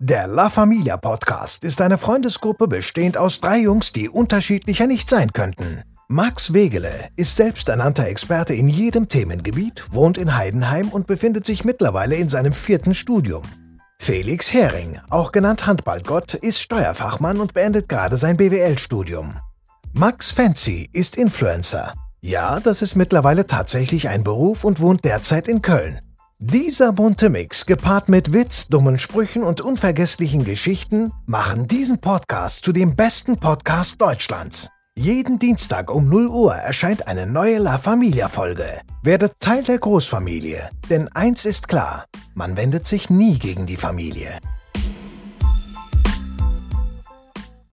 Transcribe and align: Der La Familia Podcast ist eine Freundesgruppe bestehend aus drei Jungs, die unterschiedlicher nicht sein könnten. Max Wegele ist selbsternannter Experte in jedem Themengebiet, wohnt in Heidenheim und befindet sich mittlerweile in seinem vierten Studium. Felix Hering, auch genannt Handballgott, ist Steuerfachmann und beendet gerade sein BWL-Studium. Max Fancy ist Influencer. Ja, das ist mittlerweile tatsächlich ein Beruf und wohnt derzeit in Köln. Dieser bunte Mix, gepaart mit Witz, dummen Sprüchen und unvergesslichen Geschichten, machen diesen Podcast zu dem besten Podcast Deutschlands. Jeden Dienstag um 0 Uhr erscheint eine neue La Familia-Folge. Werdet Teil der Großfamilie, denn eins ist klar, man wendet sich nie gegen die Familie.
Der 0.00 0.26
La 0.26 0.50
Familia 0.50 0.96
Podcast 0.96 1.62
ist 1.62 1.80
eine 1.80 1.98
Freundesgruppe 1.98 2.66
bestehend 2.66 3.16
aus 3.16 3.40
drei 3.40 3.58
Jungs, 3.58 3.92
die 3.92 4.08
unterschiedlicher 4.08 4.88
nicht 4.88 5.08
sein 5.08 5.32
könnten. 5.32 5.84
Max 6.08 6.52
Wegele 6.52 6.90
ist 7.14 7.36
selbsternannter 7.36 8.08
Experte 8.08 8.54
in 8.54 8.66
jedem 8.66 9.08
Themengebiet, 9.08 9.84
wohnt 9.92 10.18
in 10.18 10.36
Heidenheim 10.36 10.88
und 10.88 11.06
befindet 11.06 11.46
sich 11.46 11.64
mittlerweile 11.64 12.16
in 12.16 12.28
seinem 12.28 12.52
vierten 12.52 12.92
Studium. 12.92 13.44
Felix 14.00 14.52
Hering, 14.52 14.98
auch 15.10 15.30
genannt 15.30 15.64
Handballgott, 15.68 16.34
ist 16.34 16.60
Steuerfachmann 16.60 17.38
und 17.38 17.54
beendet 17.54 17.88
gerade 17.88 18.16
sein 18.16 18.36
BWL-Studium. 18.36 19.36
Max 19.92 20.32
Fancy 20.32 20.90
ist 20.92 21.16
Influencer. 21.16 21.94
Ja, 22.20 22.58
das 22.58 22.82
ist 22.82 22.96
mittlerweile 22.96 23.46
tatsächlich 23.46 24.08
ein 24.08 24.24
Beruf 24.24 24.64
und 24.64 24.80
wohnt 24.80 25.04
derzeit 25.04 25.46
in 25.46 25.62
Köln. 25.62 26.00
Dieser 26.40 26.92
bunte 26.92 27.30
Mix, 27.30 27.64
gepaart 27.64 28.08
mit 28.08 28.32
Witz, 28.32 28.66
dummen 28.66 28.98
Sprüchen 28.98 29.44
und 29.44 29.60
unvergesslichen 29.60 30.44
Geschichten, 30.44 31.12
machen 31.26 31.68
diesen 31.68 32.00
Podcast 32.00 32.64
zu 32.64 32.72
dem 32.72 32.96
besten 32.96 33.38
Podcast 33.38 34.00
Deutschlands. 34.00 34.68
Jeden 34.98 35.38
Dienstag 35.38 35.94
um 35.94 36.08
0 36.08 36.26
Uhr 36.26 36.54
erscheint 36.54 37.06
eine 37.06 37.26
neue 37.26 37.58
La 37.58 37.78
Familia-Folge. 37.78 38.80
Werdet 39.04 39.38
Teil 39.38 39.62
der 39.62 39.78
Großfamilie, 39.78 40.70
denn 40.90 41.08
eins 41.08 41.44
ist 41.44 41.68
klar, 41.68 42.06
man 42.34 42.56
wendet 42.56 42.88
sich 42.88 43.10
nie 43.10 43.38
gegen 43.38 43.66
die 43.66 43.76
Familie. 43.76 44.40